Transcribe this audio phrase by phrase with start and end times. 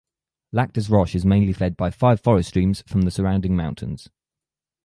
[0.51, 4.09] Lac des Roches is mainly fed by five forest streams from the surrounding mountains.